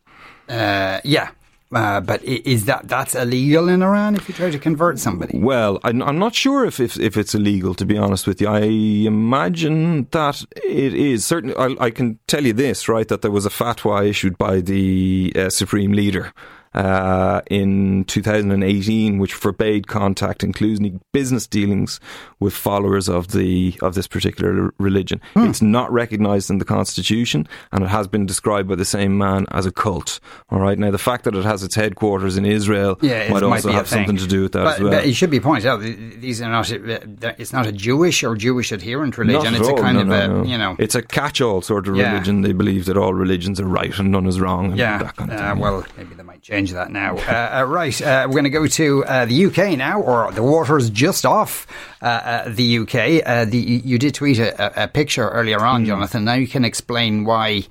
Uh, 0.48 1.00
yeah. 1.04 1.30
Uh, 1.72 2.00
but 2.00 2.22
is 2.22 2.66
that 2.66 2.86
that's 2.86 3.16
illegal 3.16 3.68
in 3.68 3.82
Iran 3.82 4.14
if 4.14 4.28
you 4.28 4.34
try 4.34 4.50
to 4.50 4.58
convert 4.58 4.98
somebody? 4.98 5.36
Well, 5.38 5.80
I'm, 5.82 6.02
I'm 6.02 6.18
not 6.18 6.34
sure 6.34 6.64
if, 6.64 6.78
if 6.78 7.00
if 7.00 7.16
it's 7.16 7.34
illegal. 7.34 7.74
To 7.74 7.84
be 7.84 7.98
honest 7.98 8.28
with 8.28 8.40
you, 8.40 8.46
I 8.46 8.60
imagine 8.60 10.06
that 10.12 10.44
it 10.54 10.94
is. 10.94 11.24
Certainly, 11.24 11.56
I, 11.56 11.86
I 11.86 11.90
can 11.90 12.20
tell 12.28 12.44
you 12.44 12.52
this, 12.52 12.88
right? 12.88 13.08
That 13.08 13.22
there 13.22 13.30
was 13.32 13.44
a 13.44 13.50
fatwa 13.50 14.06
issued 14.08 14.38
by 14.38 14.60
the 14.60 15.32
uh, 15.34 15.50
supreme 15.50 15.92
leader 15.92 16.32
uh, 16.74 17.40
in 17.50 18.04
2018, 18.04 19.18
which 19.18 19.32
forbade 19.34 19.86
contact, 19.86 20.42
including 20.42 21.00
business 21.12 21.46
dealings 21.46 22.00
with 22.40 22.52
followers 22.54 23.08
of 23.08 23.28
the 23.28 23.74
of 23.80 23.94
this 23.94 24.06
particular 24.06 24.72
religion. 24.78 25.20
It's 25.36 25.62
not 25.62 25.92
recognised 25.92 26.50
in 26.50 26.58
the 26.58 26.64
constitution, 26.64 27.46
and 27.72 27.84
it 27.84 27.88
has 27.88 28.08
been 28.08 28.26
described 28.26 28.68
by 28.68 28.74
the 28.74 28.84
same 28.84 29.16
man 29.18 29.46
as 29.52 29.66
a 29.66 29.72
cult. 29.72 30.20
All 30.50 30.60
right. 30.60 30.78
Now, 30.78 30.90
the 30.90 30.98
fact 30.98 31.24
that 31.24 31.34
it 31.34 31.44
has 31.44 31.62
its 31.62 31.74
headquarters 31.74 32.36
in 32.36 32.44
Israel 32.44 32.98
Yeah, 33.02 33.28
might 33.30 33.42
might 33.42 33.42
also 33.56 33.68
a 33.70 33.72
have 33.72 33.88
something 33.88 34.16
to 34.16 34.26
do 34.26 34.42
with 34.42 34.52
that 34.52 34.64
but, 34.64 34.74
as 34.76 34.80
well. 34.80 34.90
but 34.92 35.04
it 35.06 35.14
should 35.14 35.30
be 35.30 35.40
pointed 35.40 35.66
out 35.66 35.80
these 35.80 36.42
are 36.42 36.50
not. 36.50 36.70
It's 36.70 37.52
not 37.52 37.66
a 37.66 37.72
Jewish 37.72 38.22
or 38.24 38.34
Jewish 38.34 38.72
adherent 38.72 39.16
religion. 39.18 39.52
Not 39.52 39.60
it's 39.60 39.68
a 39.68 39.74
kind 39.74 39.94
no, 39.96 40.00
of 40.02 40.06
no, 40.08 40.14
a 40.14 40.28
no. 40.28 40.44
you 40.44 40.58
know. 40.58 40.76
it's 40.78 40.94
a 40.94 41.02
catch-all 41.02 41.62
sort 41.62 41.88
of 41.88 41.96
Yeah. 41.96 42.12
religion. 42.12 42.42
They 42.42 42.52
believe 42.52 42.84
that 42.86 42.96
all 42.96 43.14
religions 43.14 43.60
are 43.60 43.66
right 43.66 43.96
and 43.98 44.10
none 44.10 44.26
is 44.26 44.40
wrong, 44.40 44.70
and 44.70 44.78
Yeah. 44.78 44.98
that 44.98 45.16
kind 45.16 45.30
of 45.32 45.38
uh, 45.40 45.50
thing. 45.52 45.58
well, 45.60 45.84
maybe 45.96 46.14
they 46.14 46.22
might 46.22 46.42
change 46.42 46.63
that 46.72 46.90
now. 46.90 47.16
Uh, 47.34 47.60
uh, 47.60 47.64
right. 47.64 48.00
Uh, 48.00 48.26
we're 48.28 48.32
going 48.32 48.44
to 48.44 48.50
go 48.50 48.66
to 48.66 49.04
uh, 49.04 49.24
the 49.26 49.46
UK 49.46 49.76
now, 49.78 50.00
or 50.00 50.30
the 50.32 50.42
water's 50.42 50.88
just 50.90 51.24
off 51.26 51.66
uh, 52.00 52.04
uh, 52.04 52.48
the 52.48 52.78
UK. 52.78 52.94
Uh, 53.26 53.44
the, 53.44 53.58
you 53.58 53.98
did 53.98 54.14
tweet 54.14 54.38
a, 54.38 54.84
a, 54.84 54.88
picture 54.88 55.28
earlier 55.28 55.60
on, 55.64 55.82
Hmm. 55.82 55.86
Jonathan. 55.86 56.24
Now 56.24 56.34
you 56.34 56.46
can 56.46 56.64
explain 56.64 57.24
why. 57.24 57.64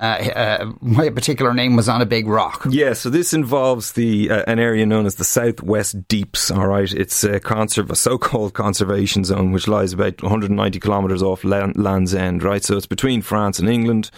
Uh, 0.00 0.04
uh, 0.04 0.64
why 0.78 1.06
a 1.06 1.10
particular 1.10 1.52
name 1.52 1.74
was 1.74 1.88
on 1.88 2.00
a 2.00 2.06
big 2.06 2.28
rock. 2.28 2.64
Yeah, 2.70 2.92
so 2.92 3.10
this 3.10 3.32
involves 3.32 3.94
the 3.94 4.30
uh, 4.30 4.44
an 4.46 4.60
area 4.60 4.86
known 4.86 5.06
as 5.06 5.16
the 5.16 5.24
Southwest 5.24 6.06
Deeps. 6.06 6.52
All 6.52 6.68
right, 6.68 6.92
it's 6.94 7.24
a, 7.24 7.40
conserv- 7.40 7.90
a 7.90 7.96
so-called 7.96 8.54
conservation 8.54 9.24
zone 9.24 9.50
which 9.50 9.66
lies 9.66 9.92
about 9.92 10.22
190 10.22 10.78
kilometres 10.78 11.20
off 11.20 11.42
Lan- 11.42 11.72
Land's 11.74 12.14
End. 12.14 12.44
Right, 12.44 12.62
so 12.62 12.76
it's 12.76 12.86
between 12.86 13.22
France 13.22 13.58
and 13.58 13.68
England. 13.68 14.12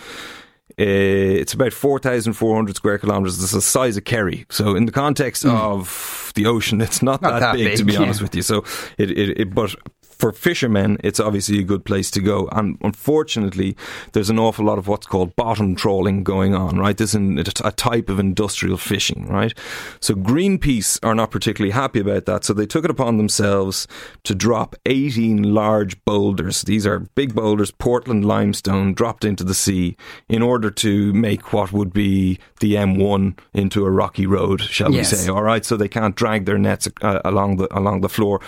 Uh, 0.79 1.41
it's 1.41 1.53
about 1.53 1.73
4,400 1.73 2.77
square 2.77 2.99
kilometres. 2.99 3.43
It's 3.43 3.53
the 3.53 3.61
size 3.61 3.97
of 3.97 4.05
Kerry. 4.05 4.47
So, 4.51 4.75
in 4.75 4.87
the 4.87 4.93
context 4.93 5.45
of 5.45 6.33
the 6.35 6.47
ocean, 6.47 6.81
it's 6.81 7.03
not, 7.03 7.23
Not 7.23 7.33
that, 7.33 7.41
that 7.41 7.55
big, 7.55 7.65
big, 7.65 7.79
to 7.79 7.85
be 7.85 7.93
yeah. 7.95 8.01
honest 8.01 8.23
with 8.23 8.35
you. 8.35 8.43
So, 8.43 8.65
it, 8.99 9.11
it, 9.11 9.41
it 9.41 9.55
but 9.55 9.75
for 10.21 10.33
fishermen, 10.33 10.99
it's 11.03 11.19
obviously 11.19 11.59
a 11.59 11.63
good 11.63 11.85
place 11.85 12.11
to 12.13 12.21
go. 12.21 12.49
And 12.53 12.77
unfortunately, 12.83 13.77
there's 14.13 14.31
an 14.31 14.39
awful 14.39 14.65
lot 14.67 14.79
of 14.79 14.87
what's 14.87 15.07
called 15.07 15.35
bottom 15.35 15.75
trawling 15.75 16.23
going 16.23 16.55
on, 16.55 16.79
right? 16.79 16.97
This 16.97 17.15
is 17.15 17.49
a 17.65 17.73
type 17.73 18.09
of 18.09 18.19
industrial 18.19 18.77
fishing, 18.77 19.27
right? 19.29 19.53
So 20.01 20.15
Greenpeace 20.15 20.99
are 21.03 21.15
not 21.15 21.31
particularly 21.31 21.73
happy 21.73 22.01
about 22.01 22.27
that. 22.27 22.45
So 22.45 22.53
they 22.53 22.67
took 22.67 22.85
it 22.85 22.91
upon 22.91 23.17
themselves 23.17 23.89
to 24.25 24.35
drop 24.35 24.77
18 24.87 25.43
large 25.55 26.03
boulders. 26.05 26.63
These 26.63 26.87
are 26.87 27.01
big 27.01 27.35
boulders, 27.35 27.71
Portland 27.71 28.25
limestone, 28.25 28.93
dropped 28.95 29.25
into 29.25 29.43
the 29.45 29.55
sea 29.55 29.97
in 30.29 30.43
order 30.43 30.71
to 30.71 31.13
make 31.15 31.53
what 31.53 31.73
would 31.73 31.93
be 31.93 32.39
the 32.61 32.75
M1 32.75 33.39
into 33.55 33.85
a 33.87 33.91
rocky 33.91 34.27
road, 34.27 34.61
shall 34.61 34.93
Yes. 34.93 35.13
we 35.13 35.19
say? 35.19 35.31
All 35.31 35.43
right, 35.43 35.65
so 35.65 35.77
they 35.77 35.89
can't 35.89 36.15
drag 36.15 36.45
their 36.45 36.59
nets 36.59 36.89
uh, 37.03 37.21
along 37.25 37.57
the 37.57 37.67
along 37.77 38.03
the 38.03 38.09
floor, 38.09 38.41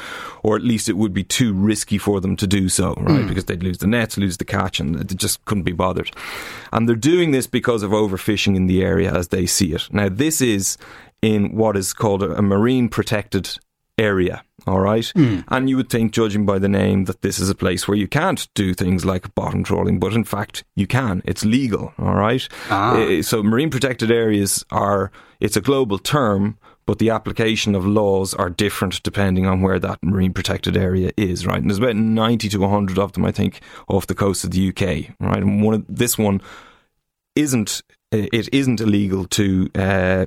or 0.42 0.56
at 0.56 0.62
least 0.62 0.88
it 0.88 0.96
would 0.96 1.14
be 1.14 1.24
too 1.24 1.52
risky 1.62 1.98
for 1.98 2.20
them 2.20 2.36
to 2.36 2.46
do 2.46 2.68
so, 2.68 2.94
right? 2.94 3.26
Because 3.26 3.44
they'd 3.46 3.62
lose 3.62 3.78
the 3.78 3.86
nets, 3.86 4.16
lose 4.16 4.36
the 4.36 4.44
catch, 4.44 4.80
and 4.80 4.94
they 4.94 5.14
just 5.14 5.44
couldn't 5.44 5.64
be 5.64 5.72
bothered. 5.72 6.10
And 6.72 6.88
they're 6.88 6.96
doing 6.96 7.30
this 7.30 7.46
because 7.46 7.82
of 7.82 7.90
overfishing 7.92 8.56
in 8.56 8.66
the 8.66 8.82
area 8.82 9.12
as 9.12 9.28
they 9.28 9.46
see 9.46 9.72
it. 9.72 9.88
Now, 9.92 10.08
this 10.08 10.40
is 10.40 10.78
in 11.20 11.54
what 11.56 11.76
is 11.76 11.92
called 11.92 12.22
a, 12.22 12.36
a 12.36 12.42
marine 12.42 12.88
protected 12.88 13.58
area. 13.98 14.44
All 14.64 14.78
right, 14.78 15.10
and 15.48 15.68
you 15.68 15.76
would 15.76 15.90
think, 15.90 16.12
judging 16.12 16.46
by 16.46 16.60
the 16.60 16.68
name, 16.68 17.06
that 17.06 17.22
this 17.22 17.40
is 17.40 17.50
a 17.50 17.54
place 17.54 17.88
where 17.88 17.96
you 17.96 18.06
can't 18.06 18.46
do 18.54 18.74
things 18.74 19.04
like 19.04 19.34
bottom 19.34 19.64
trawling, 19.64 19.98
but 19.98 20.12
in 20.12 20.22
fact, 20.22 20.62
you 20.76 20.86
can. 20.86 21.20
It's 21.24 21.44
legal. 21.44 21.92
All 21.98 22.14
right. 22.14 22.48
Ah. 22.70 22.94
Uh, 22.96 23.22
so 23.22 23.42
marine 23.42 23.70
protected 23.70 24.12
areas 24.12 24.64
are 24.70 25.10
it's 25.40 25.56
a 25.56 25.60
global 25.60 25.98
term 25.98 26.58
but 26.86 26.98
the 26.98 27.10
application 27.10 27.74
of 27.74 27.86
laws 27.86 28.34
are 28.34 28.50
different 28.50 29.02
depending 29.02 29.46
on 29.46 29.62
where 29.62 29.78
that 29.78 29.98
marine 30.02 30.32
protected 30.32 30.76
area 30.76 31.12
is 31.16 31.46
right? 31.46 31.60
And 31.60 31.70
there's 31.70 31.78
about 31.78 31.96
90 31.96 32.48
to 32.48 32.58
100 32.58 32.98
of 32.98 33.12
them 33.12 33.24
i 33.24 33.32
think 33.32 33.60
off 33.88 34.06
the 34.06 34.14
coast 34.14 34.44
of 34.44 34.50
the 34.50 34.68
uk 34.68 34.80
right? 34.80 35.42
And 35.42 35.62
one 35.62 35.74
of 35.74 35.84
this 35.88 36.18
one 36.18 36.40
isn't 37.34 37.82
it 38.12 38.48
isn't 38.52 38.80
illegal 38.80 39.26
to 39.26 39.70
uh, 39.74 40.26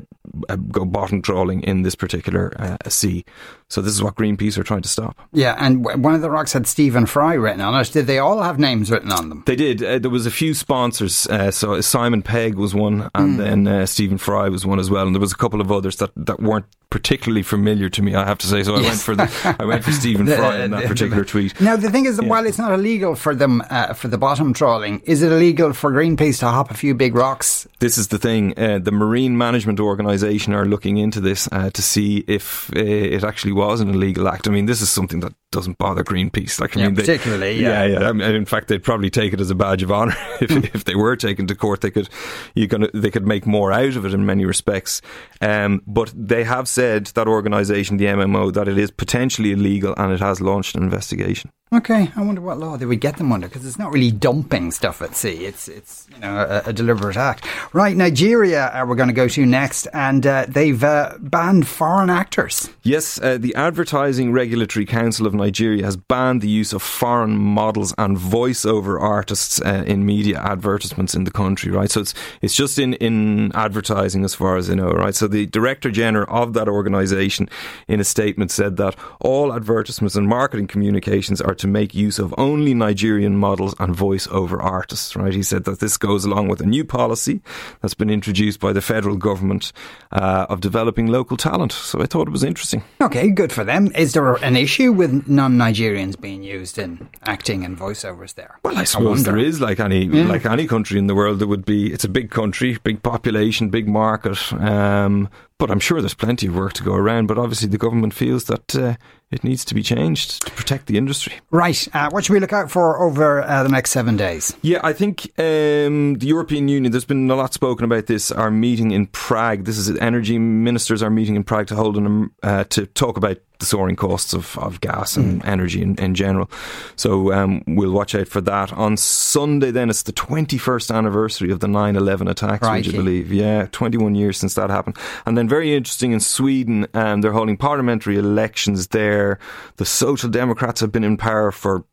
uh, 0.49 0.55
go 0.55 0.85
bottom 0.85 1.21
trawling 1.21 1.61
in 1.63 1.83
this 1.83 1.95
particular 1.95 2.53
uh, 2.59 2.77
sea. 2.89 3.25
So 3.69 3.81
this 3.81 3.93
is 3.93 4.03
what 4.03 4.15
Greenpeace 4.15 4.57
are 4.57 4.63
trying 4.63 4.81
to 4.81 4.89
stop. 4.89 5.19
Yeah, 5.31 5.55
and 5.59 5.83
one 5.83 6.13
of 6.13 6.21
the 6.21 6.29
rocks 6.29 6.53
had 6.53 6.67
Stephen 6.67 7.05
Fry 7.05 7.33
written 7.33 7.61
on 7.61 7.79
it. 7.79 7.91
Did 7.91 8.07
they 8.07 8.19
all 8.19 8.41
have 8.41 8.59
names 8.59 8.91
written 8.91 9.11
on 9.11 9.29
them? 9.29 9.43
They 9.45 9.55
did. 9.55 9.83
Uh, 9.83 9.99
there 9.99 10.11
was 10.11 10.25
a 10.25 10.31
few 10.31 10.53
sponsors. 10.53 11.27
Uh, 11.27 11.51
so 11.51 11.81
Simon 11.81 12.21
Pegg 12.21 12.55
was 12.55 12.75
one, 12.75 13.09
and 13.15 13.39
then 13.39 13.67
uh, 13.67 13.85
Stephen 13.85 14.17
Fry 14.17 14.49
was 14.49 14.65
one 14.65 14.79
as 14.79 14.89
well. 14.89 15.05
And 15.05 15.15
there 15.15 15.21
was 15.21 15.31
a 15.31 15.37
couple 15.37 15.61
of 15.61 15.71
others 15.71 15.97
that, 15.97 16.11
that 16.15 16.39
weren't 16.39 16.65
particularly 16.89 17.43
familiar 17.43 17.89
to 17.89 18.01
me. 18.01 18.15
I 18.15 18.25
have 18.25 18.37
to 18.39 18.47
say. 18.47 18.63
So 18.63 18.75
I 18.75 18.81
went 18.81 18.99
for 18.99 19.15
the 19.15 19.55
I 19.59 19.65
went 19.65 19.83
for 19.83 19.91
Stephen 19.91 20.25
Fry 20.37 20.63
in 20.63 20.71
that 20.71 20.85
particular 20.85 21.23
tweet. 21.23 21.59
Now 21.59 21.75
the 21.75 21.89
thing 21.89 22.05
is, 22.05 22.17
that 22.17 22.25
while 22.25 22.45
it's 22.45 22.57
not 22.57 22.71
illegal 22.73 23.15
for 23.15 23.35
them 23.35 23.61
uh, 23.69 23.93
for 23.93 24.07
the 24.07 24.17
bottom 24.17 24.53
trawling, 24.53 25.01
is 25.01 25.21
it 25.21 25.31
illegal 25.31 25.73
for 25.73 25.91
Greenpeace 25.91 26.39
to 26.39 26.47
hop 26.47 26.71
a 26.71 26.73
few 26.73 26.93
big 26.93 27.15
rocks? 27.15 27.67
This 27.79 27.97
is 27.97 28.09
the 28.09 28.17
thing. 28.17 28.57
Uh, 28.57 28.79
the 28.79 28.91
Marine 28.91 29.37
Management 29.37 29.79
Organisation 29.79 30.53
are 30.53 30.65
looking 30.65 30.97
into 30.97 31.19
this 31.19 31.47
uh, 31.51 31.69
to 31.71 31.81
see 31.81 32.23
if 32.27 32.71
uh, 32.75 32.79
it 32.79 33.23
actually 33.23 33.53
was 33.53 33.81
an 33.81 33.89
illegal 33.89 34.27
act. 34.27 34.47
I 34.47 34.51
mean, 34.51 34.65
this 34.65 34.81
is 34.81 34.89
something 34.89 35.19
that 35.21 35.33
doesn't 35.55 35.77
bother 35.79 36.03
Greenpeace. 36.03 36.59
Like, 36.59 36.77
I 36.77 36.81
Yeah, 36.81 36.85
mean, 36.87 36.95
they- 36.95 37.01
particularly, 37.01 37.59
yeah. 37.59 37.85
yeah, 37.85 37.99
yeah. 38.01 38.09
I 38.09 38.11
mean, 38.11 38.35
in 38.35 38.45
fact, 38.45 38.67
they'd 38.67 38.83
probably 38.83 39.09
take 39.09 39.33
it 39.33 39.41
as 39.41 39.49
a 39.49 39.55
badge 39.55 39.81
of 39.81 39.91
honour 39.91 40.15
if, 40.41 40.51
if 40.75 40.83
they 40.85 40.95
were 40.95 41.15
taken 41.15 41.47
to 41.47 41.55
court. 41.55 41.81
They 41.81 41.89
could, 41.91 42.09
you 42.53 42.67
gonna, 42.67 42.89
they 42.93 43.09
could 43.09 43.25
make 43.25 43.47
more 43.47 43.71
out 43.71 43.95
of 43.95 44.05
it 44.05 44.13
in 44.13 44.25
many 44.25 44.45
respects. 44.45 45.01
Um, 45.41 45.81
but 45.87 46.13
they 46.15 46.43
have 46.43 46.67
said 46.67 47.07
that 47.15 47.27
organisation, 47.27 47.97
the 47.97 48.05
MMO, 48.05 48.53
that 48.53 48.67
it 48.67 48.77
is 48.77 48.91
potentially 48.91 49.51
illegal 49.51 49.95
and 49.97 50.11
it 50.13 50.19
has 50.19 50.41
launched 50.41 50.75
an 50.75 50.83
investigation. 50.83 51.49
Okay, 51.73 52.11
I 52.15 52.21
wonder 52.21 52.41
what 52.41 52.59
law 52.59 52.77
they 52.77 52.85
would 52.85 53.01
get 53.01 53.17
them 53.17 53.31
under 53.31 53.47
because 53.47 53.65
it's 53.65 53.79
not 53.79 53.91
really 53.91 54.11
dumping 54.11 54.69
stuff 54.69 55.01
at 55.01 55.15
sea. 55.15 55.45
It's 55.45 55.67
it's 55.67 56.07
you 56.13 56.19
know 56.19 56.37
a, 56.37 56.69
a 56.69 56.73
deliberate 56.73 57.17
act. 57.17 57.43
Right, 57.73 57.97
Nigeria, 57.97 58.67
uh, 58.67 58.85
we're 58.87 58.95
going 58.95 59.09
to 59.09 59.15
go 59.15 59.27
to 59.27 59.45
next, 59.47 59.87
and 59.91 60.27
uh, 60.27 60.45
they've 60.47 60.81
uh, 60.83 61.17
banned 61.19 61.67
foreign 61.67 62.11
actors. 62.11 62.69
Yes, 62.83 63.19
uh, 63.19 63.39
the 63.39 63.55
Advertising 63.55 64.31
Regulatory 64.31 64.85
Council 64.85 65.25
of 65.25 65.33
Nigeria 65.33 65.83
has 65.83 65.97
banned 65.97 66.41
the 66.43 66.47
use 66.47 66.71
of 66.71 66.83
foreign 66.83 67.35
models 67.35 67.95
and 67.97 68.15
voiceover 68.15 69.01
artists 69.01 69.59
uh, 69.61 69.83
in 69.87 70.05
media 70.05 70.39
advertisements 70.39 71.15
in 71.15 71.23
the 71.23 71.31
country. 71.31 71.71
Right, 71.71 71.89
so 71.89 72.01
it's 72.01 72.13
it's 72.43 72.55
just 72.55 72.77
in 72.77 72.93
in 72.93 73.51
advertising 73.55 74.23
as 74.23 74.35
far 74.35 74.55
as 74.57 74.69
I 74.69 74.75
know. 74.75 74.91
Right, 74.91 75.15
so 75.15 75.27
the 75.27 75.47
director 75.47 75.89
general 75.89 76.27
of 76.29 76.53
that 76.53 76.69
organisation, 76.69 77.49
in 77.87 77.99
a 77.99 78.03
statement, 78.03 78.51
said 78.51 78.77
that 78.77 78.95
all 79.19 79.51
advertisements 79.51 80.15
and 80.15 80.27
marketing 80.27 80.67
communications 80.67 81.41
are 81.41 81.54
to 81.59 81.67
make 81.67 81.93
use 81.93 82.19
of 82.19 82.33
only 82.37 82.73
Nigerian 82.73 83.37
models 83.37 83.75
and 83.79 83.95
voiceover 83.95 84.61
artists. 84.63 85.15
Right, 85.15 85.33
he 85.33 85.43
said 85.43 85.65
that 85.65 85.79
this 85.79 85.97
goes 85.97 86.25
along 86.25 86.47
with 86.47 86.61
a 86.61 86.65
new 86.65 86.85
policy 86.85 87.41
that's 87.81 87.93
been 87.93 88.09
introduced 88.09 88.59
by 88.59 88.73
the 88.73 88.81
federal 88.81 89.17
government 89.17 89.71
uh, 90.11 90.45
of 90.49 90.61
developing 90.61 91.07
local 91.07 91.37
talent. 91.37 91.71
So 91.71 92.01
I 92.01 92.05
thought 92.05 92.27
it 92.27 92.31
was 92.31 92.43
interesting. 92.43 92.83
Okay, 93.01 93.29
good 93.29 93.51
for 93.51 93.63
them. 93.63 93.91
Is 93.95 94.13
there 94.13 94.35
an 94.35 94.55
issue 94.55 94.91
with 94.91 95.27
non-Nigerians 95.27 96.19
being 96.19 96.43
used 96.43 96.77
in 96.77 97.09
acting 97.23 97.63
and 97.63 97.77
voiceovers 97.77 98.35
there? 98.35 98.59
Well, 98.63 98.77
I 98.77 98.83
suppose 98.83 99.25
wonder. 99.25 99.31
there 99.31 99.39
is 99.39 99.61
like 99.61 99.79
any 99.79 100.07
like 100.07 100.45
any 100.45 100.67
country 100.67 100.99
in 100.99 101.07
the 101.07 101.15
world. 101.15 101.39
There 101.39 101.47
would 101.47 101.65
be. 101.65 101.91
It's 101.93 102.03
a 102.03 102.09
big 102.09 102.31
country, 102.31 102.77
big 102.83 103.03
population, 103.03 103.69
big 103.69 103.87
market. 103.87 104.53
Um, 104.53 105.29
but 105.57 105.71
I'm 105.71 105.79
sure 105.79 106.01
there's 106.01 106.13
plenty 106.13 106.47
of 106.47 106.55
work 106.55 106.73
to 106.73 106.83
go 106.83 106.93
around. 106.93 107.27
But 107.27 107.37
obviously, 107.37 107.69
the 107.69 107.77
government 107.77 108.13
feels 108.13 108.45
that 108.45 108.75
uh, 108.75 108.95
it 109.31 109.43
needs 109.43 109.63
to 109.65 109.75
be 109.75 109.81
changed 109.83 110.45
to 110.45 110.51
protect 110.51 110.87
the 110.87 110.97
industry. 110.97 111.33
Right, 111.51 111.87
uh, 111.93 112.09
what 112.09 112.25
should 112.25 112.33
we 112.33 112.39
look 112.39 112.53
out 112.53 112.71
for 112.71 113.01
over 113.01 113.41
uh, 113.41 113.63
the 113.63 113.69
next 113.69 113.91
seven 113.91 114.17
days? 114.17 114.55
Yeah, 114.61 114.79
I 114.83 114.93
think 114.93 115.25
um, 115.37 116.15
the 116.15 116.27
European 116.27 116.67
Union. 116.67 116.91
There's 116.91 117.05
been 117.05 117.29
a 117.29 117.35
lot 117.35 117.53
spoken 117.53 117.85
about 117.85 118.07
this. 118.07 118.31
Our 118.31 118.51
meeting 118.51 118.91
in 118.91 119.07
Prague. 119.07 119.65
This 119.65 119.77
is 119.77 119.95
energy 119.99 120.39
ministers 120.39 121.03
are 121.03 121.09
meeting 121.09 121.35
in 121.35 121.43
Prague 121.43 121.67
to 121.67 121.75
hold 121.75 121.97
an, 121.97 122.31
uh, 122.43 122.65
to 122.65 122.87
talk 122.87 123.17
about 123.17 123.37
the 123.59 123.65
soaring 123.65 123.95
costs 123.95 124.33
of, 124.33 124.57
of 124.57 124.81
gas 124.81 125.17
and 125.17 125.43
energy 125.45 125.81
in, 125.81 125.95
in 125.95 126.15
general. 126.15 126.49
So 126.95 127.33
um, 127.33 127.63
we'll 127.67 127.91
watch 127.91 128.15
out 128.15 128.27
for 128.27 128.41
that. 128.41 128.73
On 128.73 128.97
Sunday, 128.97 129.71
then 129.71 129.89
it's 129.89 130.03
the 130.03 130.13
21st 130.13 130.93
anniversary 130.93 131.51
of 131.51 131.59
the 131.59 131.67
9/11 131.67 132.29
attacks. 132.29 132.67
Would 132.67 132.85
you 132.85 132.93
believe? 132.93 133.31
Yeah, 133.31 133.67
21 133.71 134.15
years 134.15 134.37
since 134.37 134.55
that 134.55 134.69
happened. 134.69 134.97
And 135.25 135.37
then 135.37 135.47
very 135.47 135.75
interesting 135.75 136.11
in 136.11 136.19
Sweden, 136.19 136.87
um, 136.93 137.21
they're 137.21 137.31
holding 137.31 137.57
parliamentary 137.57 138.17
elections 138.17 138.87
there. 138.87 139.39
The 139.77 139.85
Social 139.85 140.29
Democrats 140.29 140.81
have 140.81 140.91
been 140.91 141.03
in 141.03 141.17
power 141.17 141.51
for 141.51 141.85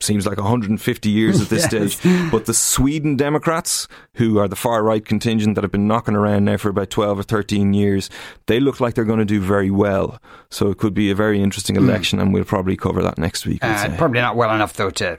seems 0.00 0.26
like 0.26 0.36
150 0.36 1.08
years 1.08 1.40
at 1.40 1.48
this 1.48 1.64
stage. 1.94 1.98
But 2.30 2.46
the 2.46 2.54
Sweden 2.54 3.16
Democrats, 3.16 3.88
who 4.14 4.38
are 4.38 4.48
the 4.48 4.56
far 4.56 4.82
right 4.82 5.04
contingent 5.04 5.54
that 5.54 5.64
have 5.64 5.72
been 5.72 5.86
knocking 5.86 6.14
around 6.14 6.44
now 6.44 6.56
for 6.56 6.68
about 6.68 6.90
12 6.90 7.20
or 7.20 7.22
13 7.22 7.74
years, 7.74 8.10
they 8.46 8.60
look 8.60 8.80
like 8.80 8.94
they're 8.94 9.04
going 9.04 9.18
to 9.18 9.24
do 9.24 9.40
very 9.40 9.70
well. 9.70 10.20
So 10.50 10.70
it 10.70 10.78
could 10.78 10.94
be 10.94 11.10
a 11.10 11.14
very 11.14 11.42
interesting 11.42 11.76
election, 11.76 12.18
and 12.18 12.32
we'll 12.32 12.44
probably 12.44 12.76
cover 12.76 13.02
that 13.02 13.18
next 13.18 13.46
week. 13.46 13.62
Uh, 13.62 13.96
probably 13.96 14.20
not 14.20 14.36
well 14.36 14.54
enough 14.54 14.74
though 14.74 14.90
to 14.90 15.18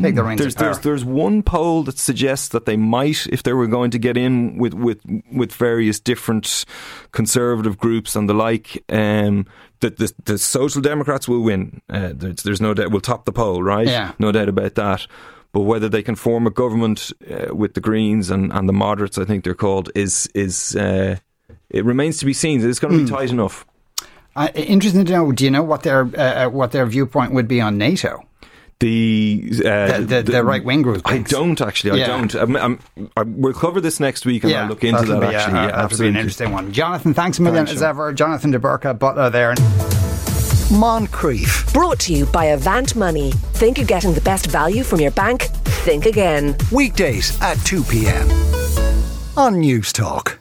take 0.00 0.14
the 0.14 0.22
reins 0.22 0.40
There's, 0.40 0.54
of 0.54 0.58
power. 0.58 0.66
there's 0.66 0.78
there's 0.80 1.04
one 1.04 1.42
poll 1.42 1.82
that 1.84 1.98
suggests 1.98 2.48
that 2.48 2.66
they 2.66 2.76
might, 2.76 3.26
if 3.28 3.42
they 3.42 3.52
were 3.54 3.66
going 3.66 3.90
to 3.92 3.98
get 3.98 4.16
in 4.16 4.58
with 4.58 4.74
with 4.74 5.00
with 5.32 5.52
various 5.52 5.98
different 6.00 6.64
conservative 7.12 7.78
groups 7.78 8.14
and 8.16 8.28
the 8.28 8.34
like, 8.34 8.82
um, 8.90 9.46
that 9.80 9.96
the, 9.96 10.12
the 10.24 10.38
Social 10.38 10.80
Democrats 10.82 11.26
will 11.28 11.40
win. 11.42 11.80
Uh, 11.88 12.10
there's, 12.14 12.42
there's 12.42 12.60
no 12.60 12.74
doubt. 12.74 12.90
Will 12.90 13.00
top 13.00 13.24
the 13.24 13.32
poll, 13.32 13.62
right? 13.62 13.86
Yeah. 13.86 14.12
no 14.18 14.30
doubt 14.32 14.48
about 14.48 14.74
that. 14.76 15.06
But 15.52 15.62
whether 15.62 15.88
they 15.88 16.02
can 16.02 16.14
form 16.14 16.46
a 16.46 16.50
government 16.50 17.12
uh, 17.30 17.54
with 17.54 17.74
the 17.74 17.80
Greens 17.80 18.30
and, 18.30 18.50
and 18.52 18.66
the 18.68 18.72
moderates, 18.72 19.18
I 19.18 19.24
think 19.26 19.44
they're 19.44 19.54
called, 19.54 19.90
is 19.94 20.26
is 20.34 20.74
uh, 20.76 21.16
it 21.68 21.84
remains 21.84 22.18
to 22.18 22.26
be 22.26 22.32
seen. 22.32 22.66
It's 22.66 22.78
going 22.78 22.92
to 22.92 22.98
be 23.04 23.08
Hmm. 23.10 23.14
tight 23.16 23.30
enough. 23.30 23.66
Uh, 24.34 24.48
interesting 24.54 25.04
to 25.04 25.12
know. 25.12 25.30
Do 25.32 25.44
you 25.44 25.50
know 25.50 25.62
what 25.62 25.82
their 25.82 26.02
uh, 26.16 26.46
uh, 26.46 26.48
what 26.48 26.72
their 26.72 26.86
viewpoint 26.86 27.32
would 27.34 27.48
be 27.48 27.60
on 27.60 27.76
NATO? 27.76 28.26
The, 28.80 29.62
uh, 29.64 29.98
The, 30.00 30.04
the, 30.04 30.22
the 30.32 30.44
right 30.44 30.64
wing 30.64 30.82
group. 30.82 31.02
I 31.04 31.18
don't 31.18 31.60
actually. 31.60 32.00
Yeah. 32.00 32.04
I 32.04 32.08
don't. 32.08 32.34
I'm, 32.34 32.56
I'm, 32.56 32.78
I, 33.16 33.22
we'll 33.22 33.52
cover 33.52 33.80
this 33.80 34.00
next 34.00 34.26
week, 34.26 34.42
and 34.44 34.52
I'll 34.52 34.68
look 34.68 34.82
into 34.82 35.02
that'll 35.02 35.20
be, 35.20 35.26
uh, 35.26 35.30
actually, 35.38 35.58
uh, 35.58 35.66
yeah, 35.68 35.76
that'll 35.82 35.98
be 35.98 36.08
an 36.08 36.16
interesting 36.16 36.50
one. 36.52 36.72
Jonathan, 36.72 37.14
thanks 37.14 37.38
a 37.38 37.42
million 37.42 37.66
Thanks, 37.66 37.76
as 37.78 37.82
Sean. 37.82 37.90
ever. 37.90 38.12
Jonathan 38.12 38.50
de 38.50 38.58
Burca, 38.58 38.98
Butler 38.98 39.30
there. 39.30 39.54
Moncrieff. 40.72 41.72
Brought 41.72 41.98
to 42.00 42.12
you 42.14 42.26
by 42.26 42.46
Avant 42.46 42.96
Money. 42.96 43.30
Think 43.52 43.78
you're 43.78 43.86
getting 43.86 44.14
the 44.14 44.20
best 44.22 44.46
value 44.46 44.82
from 44.82 45.00
your 45.00 45.10
bank? 45.12 45.42
Think 45.84 46.06
again. 46.06 46.56
Weekdays 46.72 47.40
at 47.42 47.56
2 47.66 47.84
p.m. 47.84 48.28
on 49.36 49.56
Newstalk. 49.56 50.38